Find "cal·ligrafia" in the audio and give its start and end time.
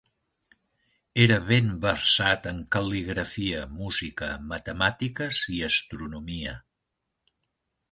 2.77-3.61